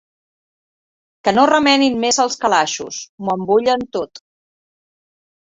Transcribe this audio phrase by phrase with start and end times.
[1.27, 4.25] Que no remenin més els calaixos: m'ho embullen tot!